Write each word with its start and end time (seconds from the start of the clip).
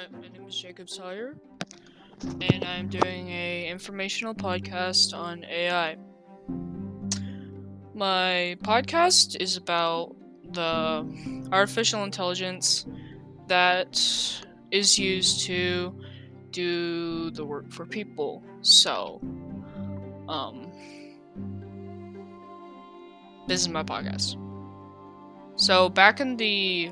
My 0.00 0.28
name 0.28 0.48
is 0.48 0.58
Jacob 0.58 0.88
Sawyer, 0.88 1.36
and 2.40 2.64
I'm 2.64 2.88
doing 2.88 3.28
a 3.28 3.68
informational 3.68 4.34
podcast 4.34 5.12
on 5.12 5.44
AI. 5.44 5.98
My 7.94 8.56
podcast 8.62 9.36
is 9.40 9.58
about 9.58 10.16
the 10.52 11.06
artificial 11.52 12.04
intelligence 12.04 12.86
that 13.48 14.00
is 14.70 14.98
used 14.98 15.44
to 15.46 15.94
do 16.50 17.30
the 17.32 17.44
work 17.44 17.70
for 17.70 17.84
people. 17.84 18.42
So, 18.62 19.20
um, 20.30 20.72
this 23.48 23.60
is 23.60 23.68
my 23.68 23.82
podcast. 23.82 24.38
So, 25.56 25.90
back 25.90 26.20
in 26.20 26.38
the 26.38 26.90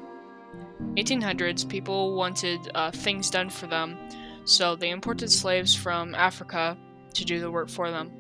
1800s, 1.05 1.69
people 1.69 2.15
wanted 2.15 2.71
uh, 2.75 2.91
things 2.91 3.31
done 3.31 3.51
for 3.51 3.67
them, 3.67 3.97
so 4.45 4.77
they 4.77 4.91
imported 4.91 5.31
slaves 5.31 5.75
from 5.75 6.15
Africa 6.15 6.77
to 7.15 7.25
do 7.25 7.41
the 7.41 7.51
work 7.51 7.69
for 7.69 7.91
them. 7.91 8.13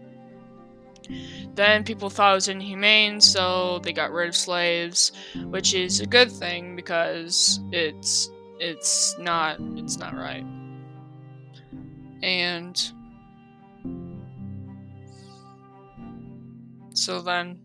Then 1.54 1.84
people 1.84 2.10
thought 2.10 2.32
it 2.32 2.34
was 2.34 2.48
inhumane, 2.48 3.20
so 3.20 3.80
they 3.82 3.92
got 3.92 4.12
rid 4.12 4.28
of 4.28 4.36
slaves, 4.36 5.12
which 5.46 5.74
is 5.74 6.00
a 6.00 6.06
good 6.06 6.30
thing 6.30 6.76
because 6.76 7.60
it's 7.72 8.30
it's 8.60 9.18
not 9.18 9.58
it's 9.76 9.96
not 9.96 10.14
right. 10.14 10.44
And 12.22 12.76
so 16.92 17.22
then 17.22 17.58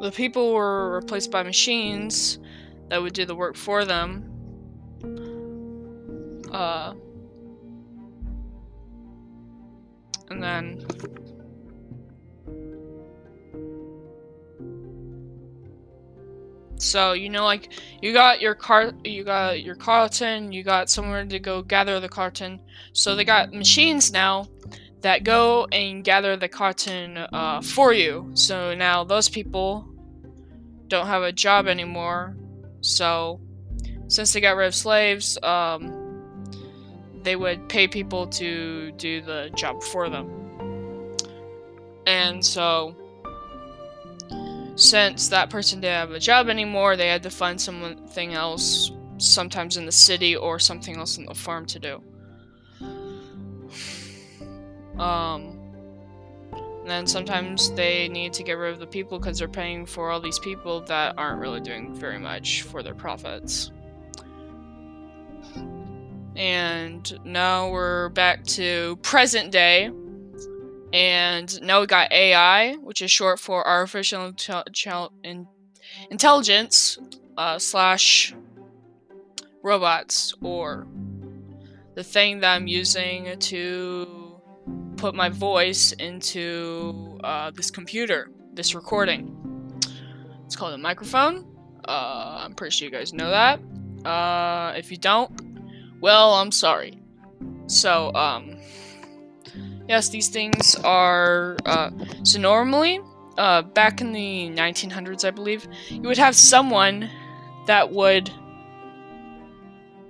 the 0.00 0.12
people 0.12 0.52
were 0.52 0.94
replaced 0.94 1.30
by 1.30 1.42
machines 1.42 2.38
that 2.88 3.00
would 3.00 3.12
do 3.12 3.24
the 3.24 3.34
work 3.34 3.56
for 3.56 3.84
them. 3.84 4.24
Uh, 6.52 6.94
and 10.30 10.42
then 10.42 10.86
So, 16.80 17.12
you 17.12 17.28
know, 17.28 17.44
like 17.44 17.72
you 18.00 18.12
got 18.12 18.40
your 18.40 18.54
car, 18.54 18.92
you 19.04 19.24
got 19.24 19.62
your 19.62 19.74
carton, 19.74 20.52
you 20.52 20.62
got 20.62 20.88
somewhere 20.88 21.24
to 21.24 21.38
go 21.40 21.60
gather 21.60 21.98
the 21.98 22.08
carton. 22.08 22.60
So 22.92 23.16
they 23.16 23.24
got 23.24 23.52
machines 23.52 24.12
now 24.12 24.48
that 25.00 25.24
go 25.24 25.66
and 25.70 26.02
gather 26.02 26.36
the 26.36 26.48
cotton 26.48 27.16
uh, 27.16 27.60
for 27.62 27.92
you. 27.92 28.30
So 28.34 28.74
now 28.74 29.04
those 29.04 29.28
people 29.28 29.88
don't 30.88 31.06
have 31.06 31.22
a 31.22 31.32
job 31.32 31.66
anymore. 31.66 32.36
So 32.80 33.40
since 34.08 34.32
they 34.32 34.40
got 34.40 34.56
rid 34.56 34.66
of 34.66 34.74
slaves, 34.74 35.38
um, 35.42 35.94
they 37.22 37.36
would 37.36 37.68
pay 37.68 37.86
people 37.86 38.26
to 38.26 38.92
do 38.92 39.20
the 39.20 39.50
job 39.54 39.82
for 39.82 40.08
them. 40.08 41.16
And 42.06 42.44
so 42.44 42.96
since 44.76 45.28
that 45.28 45.50
person 45.50 45.80
didn't 45.80 45.94
have 45.94 46.10
a 46.12 46.20
job 46.20 46.48
anymore, 46.48 46.96
they 46.96 47.08
had 47.08 47.22
to 47.24 47.30
find 47.30 47.60
something 47.60 48.32
else, 48.32 48.90
sometimes 49.18 49.76
in 49.76 49.84
the 49.86 49.92
city 49.92 50.36
or 50.36 50.58
something 50.58 50.96
else 50.96 51.18
on 51.18 51.26
the 51.26 51.34
farm 51.34 51.66
to 51.66 51.78
do. 51.78 52.02
Um, 54.98 55.58
and 56.52 56.90
then 56.90 57.06
sometimes 57.06 57.70
they 57.72 58.08
need 58.08 58.32
to 58.32 58.42
get 58.42 58.54
rid 58.54 58.72
of 58.72 58.78
the 58.78 58.86
people 58.86 59.18
because 59.18 59.38
they're 59.38 59.46
paying 59.46 59.84
for 59.84 60.10
all 60.10 60.20
these 60.20 60.38
people 60.38 60.80
that 60.82 61.14
aren't 61.18 61.38
really 61.38 61.60
doing 61.60 61.94
very 61.94 62.18
much 62.18 62.62
for 62.62 62.82
their 62.82 62.94
profits. 62.94 63.70
And 66.34 67.18
now 67.24 67.68
we're 67.70 68.08
back 68.10 68.44
to 68.44 68.96
present 69.02 69.50
day. 69.50 69.90
And 70.92 71.60
now 71.60 71.80
we 71.80 71.86
got 71.86 72.10
AI, 72.10 72.76
which 72.76 73.02
is 73.02 73.10
short 73.10 73.38
for 73.38 73.66
artificial 73.66 74.32
in- 75.24 75.46
intelligence 76.10 76.98
uh, 77.36 77.58
slash 77.58 78.34
robots, 79.62 80.32
or 80.40 80.86
the 81.94 82.02
thing 82.02 82.40
that 82.40 82.54
I'm 82.54 82.66
using 82.66 83.38
to 83.38 84.17
put 84.98 85.14
my 85.14 85.28
voice 85.28 85.92
into 85.92 87.18
uh, 87.22 87.50
this 87.52 87.70
computer, 87.70 88.30
this 88.52 88.74
recording. 88.74 89.34
It's 90.44 90.56
called 90.56 90.74
a 90.74 90.78
microphone. 90.78 91.46
Uh, 91.86 92.42
I'm 92.44 92.54
pretty 92.54 92.76
sure 92.76 92.86
you 92.86 92.92
guys 92.92 93.12
know 93.12 93.30
that. 93.30 93.60
Uh, 94.04 94.74
if 94.76 94.90
you 94.90 94.96
don't, 94.96 95.30
well, 96.00 96.34
I'm 96.34 96.52
sorry. 96.52 97.00
So, 97.66 98.12
um, 98.14 98.58
yes, 99.88 100.08
these 100.08 100.28
things 100.28 100.74
are. 100.84 101.56
Uh, 101.64 101.90
so 102.24 102.40
normally, 102.40 103.00
uh, 103.38 103.62
back 103.62 104.00
in 104.00 104.12
the 104.12 104.50
1900s, 104.50 105.24
I 105.24 105.30
believe, 105.30 105.66
you 105.88 106.02
would 106.02 106.18
have 106.18 106.34
someone 106.34 107.08
that 107.66 107.92
would 107.92 108.30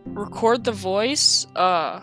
record 0.07 0.65
the 0.65 0.73
voice. 0.73 1.47
Uh, 1.55 2.01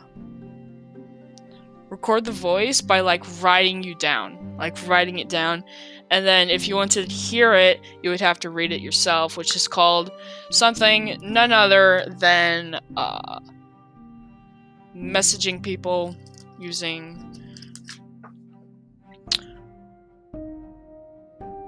record 1.96 2.26
the 2.26 2.32
voice 2.34 2.82
by 2.82 3.00
like 3.00 3.24
writing 3.42 3.82
you 3.82 3.96
down, 3.96 4.58
like 4.58 4.76
writing 4.86 5.20
it 5.20 5.30
down. 5.30 5.64
And 6.12 6.28
then 6.28 6.50
if 6.50 6.68
you 6.68 6.76
wanted 6.76 7.10
to 7.10 7.16
hear 7.16 7.54
it, 7.54 7.80
you 8.04 8.10
would 8.10 8.20
have 8.20 8.38
to 8.42 8.50
read 8.50 8.74
it 8.74 8.82
yourself, 8.82 9.38
which 9.38 9.56
is 9.56 9.66
called 9.66 10.12
something 10.52 11.18
none 11.22 11.54
other 11.54 12.06
than 12.20 12.82
uh, 12.98 13.40
messaging 14.94 15.64
people 15.64 16.18
using 16.60 17.32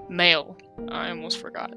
mail. 0.10 0.58
I 0.90 1.10
almost 1.10 1.40
forgot. 1.40 1.72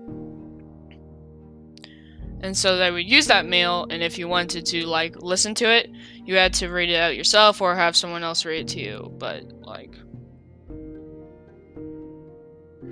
And 2.43 2.57
so 2.57 2.79
they 2.79 2.91
would 2.91 3.09
use 3.09 3.27
that 3.27 3.45
mail, 3.45 3.87
and 3.91 4.03
if 4.03 4.19
you 4.19 4.27
wanted 4.27 4.65
to 4.67 4.87
like 4.87 5.17
listen 5.17 5.55
to 5.57 5.71
it, 5.71 5.91
you 6.25 6.37
had 6.37 6.55
to 6.55 6.69
read 6.69 6.89
it 6.89 6.97
out 6.97 7.17
yourself 7.17 7.61
or 7.61 7.75
have 7.75 7.97
someone 7.97 8.23
else 8.23 8.45
read 8.45 8.63
it 8.63 8.69
to 8.69 8.81
you. 8.81 9.15
But 9.19 9.45
like, 9.61 9.95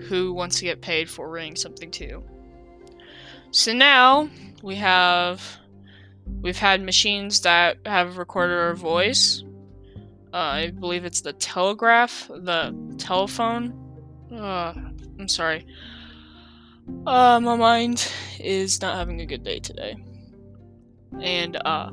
who 0.02 0.34
wants 0.34 0.58
to 0.58 0.64
get 0.64 0.82
paid 0.82 1.08
for 1.08 1.30
reading 1.30 1.56
something 1.56 1.90
to 1.92 2.06
you? 2.06 2.24
So 3.50 3.72
now 3.72 4.28
we 4.62 4.76
have 4.76 5.42
we've 6.42 6.58
had 6.58 6.82
machines 6.82 7.40
that 7.40 7.78
have 7.86 8.18
recorded 8.18 8.58
our 8.58 8.74
voice. 8.74 9.42
Uh, 10.32 10.36
I 10.36 10.70
believe 10.70 11.06
it's 11.06 11.22
the 11.22 11.32
telegraph, 11.32 12.28
the 12.28 12.94
telephone. 12.98 13.72
Uh, 14.30 14.74
I'm 15.18 15.28
sorry. 15.28 15.66
Uh, 17.06 17.40
my 17.40 17.56
mind 17.56 18.12
is 18.40 18.80
not 18.80 18.96
having 18.96 19.20
a 19.20 19.26
good 19.26 19.42
day 19.42 19.58
today. 19.58 19.96
And, 21.20 21.56
uh, 21.64 21.90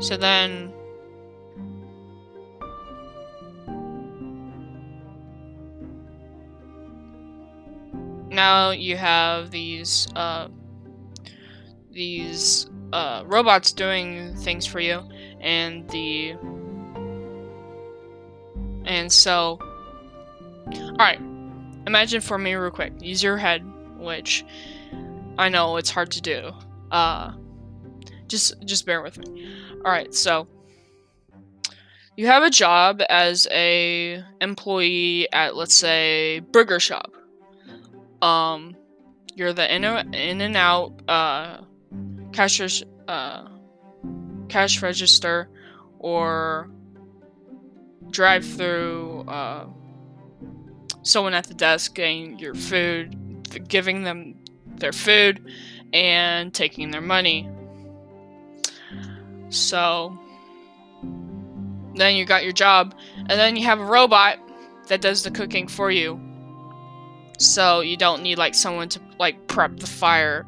so 0.00 0.16
then, 0.16 0.72
now 8.28 8.70
you 8.70 8.96
have 8.96 9.50
these, 9.50 10.08
uh, 10.16 10.48
these, 11.92 12.68
uh, 12.92 13.22
robots 13.26 13.72
doing 13.72 14.36
things 14.36 14.66
for 14.66 14.80
you, 14.80 15.02
and 15.40 15.88
the, 15.90 16.34
and 18.84 19.10
so, 19.10 19.58
Alright. 20.72 21.33
Imagine 21.86 22.20
for 22.20 22.38
me 22.38 22.54
real 22.54 22.70
quick. 22.70 22.92
Use 23.00 23.22
your 23.22 23.36
head, 23.36 23.62
which 23.98 24.44
I 25.38 25.48
know 25.48 25.76
it's 25.76 25.90
hard 25.90 26.10
to 26.12 26.20
do. 26.20 26.52
Uh 26.90 27.32
just 28.28 28.64
just 28.64 28.86
bear 28.86 29.02
with 29.02 29.18
me. 29.18 29.46
Alright, 29.84 30.14
so 30.14 30.48
you 32.16 32.26
have 32.26 32.42
a 32.42 32.50
job 32.50 33.02
as 33.08 33.46
a 33.50 34.22
employee 34.40 35.30
at 35.32 35.56
let's 35.56 35.74
say 35.74 36.40
burger 36.40 36.80
shop. 36.80 37.12
Um 38.22 38.76
you're 39.34 39.52
the 39.52 39.74
in, 39.74 39.84
in 39.84 40.40
and 40.40 40.56
out 40.56 40.92
uh 41.08 41.58
cash 42.32 42.82
uh 43.08 43.48
cash 44.48 44.82
register 44.82 45.48
or 45.98 46.70
drive 48.10 48.44
through 48.44 49.24
uh 49.28 49.66
someone 51.04 51.34
at 51.34 51.44
the 51.44 51.54
desk 51.54 51.94
getting 51.94 52.38
your 52.38 52.54
food, 52.54 53.68
giving 53.68 54.02
them 54.02 54.34
their 54.66 54.92
food, 54.92 55.48
and 55.92 56.52
taking 56.52 56.90
their 56.90 57.00
money. 57.00 57.48
So 59.50 60.18
then 61.94 62.16
you 62.16 62.24
got 62.24 62.42
your 62.42 62.52
job, 62.52 62.94
and 63.16 63.30
then 63.30 63.54
you 63.54 63.64
have 63.64 63.78
a 63.78 63.84
robot 63.84 64.38
that 64.88 65.00
does 65.00 65.22
the 65.22 65.30
cooking 65.30 65.68
for 65.68 65.90
you. 65.90 66.20
So 67.38 67.80
you 67.80 67.96
don't 67.96 68.22
need 68.22 68.38
like 68.38 68.54
someone 68.54 68.88
to 68.90 69.00
like 69.18 69.46
prep 69.46 69.76
the 69.78 69.86
fire. 69.86 70.46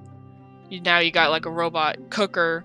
You 0.69 0.81
now 0.81 0.99
you 0.99 1.12
got 1.12 1.31
like 1.31 1.47
a 1.47 1.50
robot 1.50 2.11
cooker, 2.11 2.64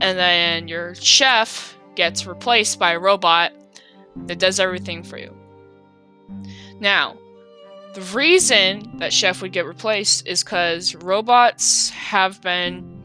and 0.00 0.18
then 0.18 0.68
your 0.68 0.94
chef 0.94 1.76
gets 1.94 2.26
replaced 2.26 2.78
by 2.78 2.92
a 2.92 2.98
robot 2.98 3.52
that 4.26 4.38
does 4.38 4.58
everything 4.58 5.02
for 5.02 5.18
you. 5.18 5.37
Now, 6.80 7.16
the 7.94 8.02
reason 8.14 8.98
that 8.98 9.12
chef 9.12 9.42
would 9.42 9.52
get 9.52 9.66
replaced 9.66 10.26
is 10.26 10.44
because 10.44 10.94
robots 10.94 11.90
have 11.90 12.40
been 12.42 13.02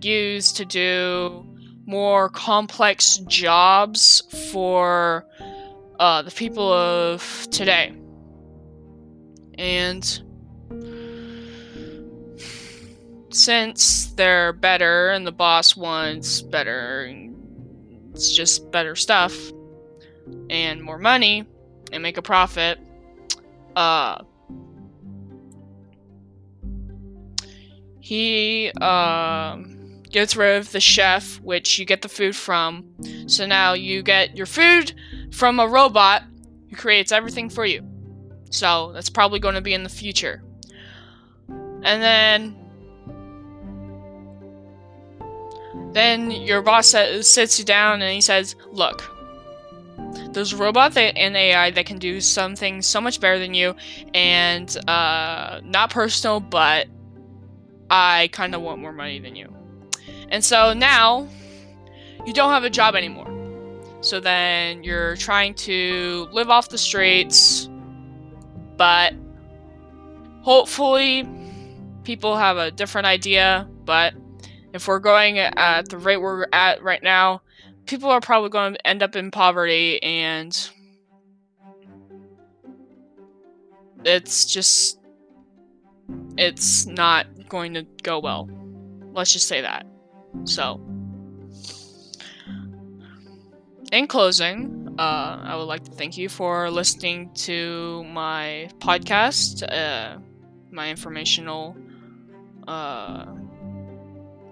used 0.00 0.56
to 0.56 0.64
do 0.64 1.46
more 1.86 2.28
complex 2.30 3.18
jobs 3.26 4.22
for 4.52 5.26
uh, 6.00 6.22
the 6.22 6.30
people 6.30 6.72
of 6.72 7.46
today. 7.50 7.92
And 9.56 10.04
since 13.30 14.06
they're 14.14 14.52
better 14.52 15.10
and 15.10 15.26
the 15.26 15.32
boss 15.32 15.76
wants 15.76 16.42
better, 16.42 17.08
it's 18.12 18.34
just 18.34 18.70
better 18.70 18.96
stuff 18.96 19.34
and 20.50 20.82
more 20.82 20.98
money 20.98 21.44
and 21.92 22.02
make 22.02 22.16
a 22.16 22.22
profit. 22.22 22.78
Uh, 23.76 24.22
he 28.00 28.70
um, 28.80 30.02
gets 30.10 30.36
rid 30.36 30.58
of 30.58 30.70
the 30.72 30.80
chef, 30.80 31.40
which 31.40 31.78
you 31.78 31.84
get 31.84 32.02
the 32.02 32.08
food 32.08 32.36
from. 32.36 32.84
So 33.26 33.46
now 33.46 33.72
you 33.72 34.02
get 34.02 34.36
your 34.36 34.46
food 34.46 34.92
from 35.32 35.58
a 35.58 35.66
robot 35.66 36.22
who 36.68 36.76
creates 36.76 37.12
everything 37.12 37.48
for 37.48 37.64
you. 37.64 37.82
So 38.50 38.92
that's 38.92 39.10
probably 39.10 39.40
going 39.40 39.54
to 39.54 39.60
be 39.60 39.74
in 39.74 39.82
the 39.82 39.88
future. 39.88 40.42
And 41.48 42.02
then 42.02 42.56
then 45.92 46.30
your 46.30 46.60
boss 46.60 46.88
sits 46.88 47.58
you 47.58 47.64
down 47.64 48.02
and 48.02 48.12
he 48.12 48.20
says, 48.20 48.54
"Look, 48.70 49.13
there's 50.34 50.52
a 50.52 50.56
robot 50.56 50.96
and 50.96 51.36
AI 51.36 51.70
that 51.70 51.86
can 51.86 51.98
do 51.98 52.20
some 52.20 52.56
things 52.56 52.86
so 52.86 53.00
much 53.00 53.20
better 53.20 53.38
than 53.38 53.54
you, 53.54 53.74
and 54.12 54.76
uh, 54.88 55.60
not 55.64 55.90
personal, 55.90 56.40
but 56.40 56.86
I 57.90 58.28
kind 58.32 58.54
of 58.54 58.60
want 58.60 58.80
more 58.80 58.92
money 58.92 59.18
than 59.18 59.36
you." 59.36 59.54
And 60.28 60.44
so 60.44 60.74
now 60.74 61.28
you 62.26 62.32
don't 62.32 62.50
have 62.50 62.64
a 62.64 62.70
job 62.70 62.94
anymore. 62.94 63.30
So 64.00 64.20
then 64.20 64.84
you're 64.84 65.16
trying 65.16 65.54
to 65.54 66.28
live 66.30 66.50
off 66.50 66.68
the 66.68 66.76
streets, 66.76 67.70
but 68.76 69.14
hopefully 70.42 71.26
people 72.02 72.36
have 72.36 72.58
a 72.58 72.70
different 72.70 73.06
idea. 73.06 73.66
But 73.84 74.14
if 74.74 74.88
we're 74.88 74.98
going 74.98 75.38
at 75.38 75.88
the 75.88 75.96
rate 75.96 76.18
we're 76.18 76.46
at 76.52 76.82
right 76.82 77.02
now, 77.02 77.40
people 77.86 78.10
are 78.10 78.20
probably 78.20 78.50
going 78.50 78.74
to 78.74 78.86
end 78.86 79.02
up 79.02 79.16
in 79.16 79.30
poverty 79.30 80.02
and 80.02 80.70
it's 84.04 84.44
just 84.44 84.98
it's 86.36 86.86
not 86.86 87.26
going 87.48 87.74
to 87.74 87.86
go 88.02 88.18
well. 88.18 88.48
Let's 89.12 89.32
just 89.32 89.46
say 89.46 89.60
that. 89.60 89.86
So, 90.44 90.80
in 93.92 94.06
closing, 94.08 94.96
uh, 94.98 95.40
I 95.42 95.56
would 95.56 95.64
like 95.64 95.84
to 95.84 95.92
thank 95.92 96.16
you 96.16 96.28
for 96.28 96.70
listening 96.70 97.32
to 97.34 98.04
my 98.04 98.68
podcast, 98.78 99.62
uh, 99.70 100.18
my 100.70 100.90
informational, 100.90 101.76
uh, 102.66 103.26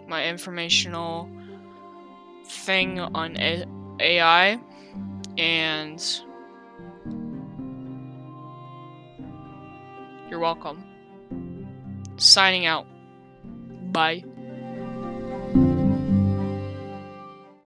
my 0.06 0.26
informational 0.26 1.28
thing 2.44 3.00
on 3.00 3.36
A- 3.36 3.66
AI, 4.00 4.58
and 5.38 6.20
you're 10.28 10.40
welcome. 10.40 10.84
Signing 12.16 12.66
out. 12.66 12.86
Bye. 13.92 14.24